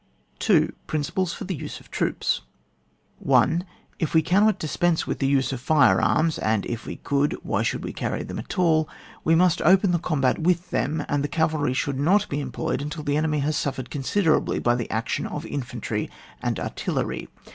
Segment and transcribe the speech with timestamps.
[0.49, 2.41] n.— PRINCIPLES FOR THE USE OF TROOPS.
[3.19, 3.63] 1.
[3.99, 7.61] If we cannot dispense with the use of flre arms (and if we could, why
[7.61, 8.87] should we carry them at aU?)
[9.23, 13.05] we must open the combat with them, and the cavalry should not be employed imtil
[13.05, 16.09] the enemy has suffered considerably by the action of infantry
[16.41, 17.27] and artillery.